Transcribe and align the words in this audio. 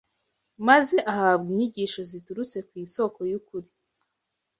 maze 0.67 0.97
ahabwa 1.11 1.47
inyigisho 1.53 2.01
ziturutse 2.11 2.57
kuri 2.67 2.83
Sōko 2.95 3.19
y’ukuri. 3.31 3.69